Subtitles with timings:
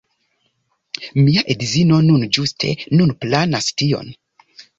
[1.25, 4.11] Mia edzino nun, ĝuste nun, planas tion.